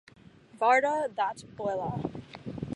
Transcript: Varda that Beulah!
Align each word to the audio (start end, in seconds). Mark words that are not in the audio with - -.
Varda 0.59 1.15
that 1.15 1.43
Beulah! 1.55 2.01